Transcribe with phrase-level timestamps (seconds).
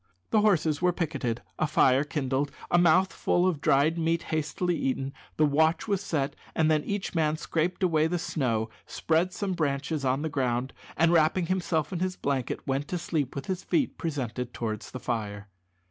[0.31, 5.45] The horses were picketed, a fire kindled, a mouthful of dried meat hastily eaten, the
[5.45, 10.23] watch was set, and then each man scraped away the snow, spread some branches on
[10.23, 14.55] the ground, and wrapping himself in his blanket, went to sleep with his feet presented
[14.55, 15.49] towards the fire.